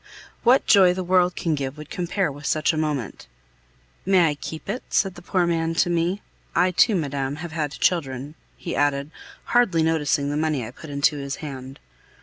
What 0.41 0.65
joy 0.65 0.95
the 0.95 1.03
world 1.03 1.35
can 1.35 1.53
give 1.53 1.77
would 1.77 1.91
compare 1.91 2.31
with 2.31 2.47
such 2.47 2.73
a 2.73 2.75
moment? 2.75 3.27
"May 4.03 4.29
I 4.29 4.33
keep 4.33 4.67
it?" 4.67 4.81
said 4.89 5.13
the 5.13 5.21
poor 5.21 5.45
man 5.45 5.75
to 5.75 5.91
me. 5.91 6.23
"I 6.55 6.71
too, 6.71 6.95
madame, 6.95 7.35
have 7.35 7.51
had 7.51 7.69
children," 7.73 8.33
he 8.57 8.75
added, 8.75 9.11
hardly 9.53 9.83
noticing 9.83 10.31
the 10.31 10.37
money 10.37 10.65
I 10.65 10.71
put 10.71 10.89
into 10.89 11.17
his 11.17 11.35
hand. 11.35 11.79